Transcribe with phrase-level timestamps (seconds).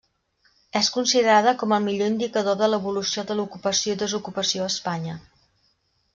[0.79, 5.21] És considerada com el millor indicador de l'evolució de l'ocupació i desocupació a Espanya.